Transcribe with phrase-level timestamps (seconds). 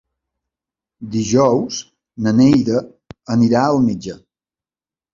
[1.17, 1.83] Dijous
[2.23, 2.83] na Neida
[3.39, 4.21] anirà al metge.